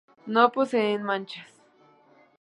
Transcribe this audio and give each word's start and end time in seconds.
No 0.33 0.47
poseen 0.55 1.03
manchas. 1.03 1.53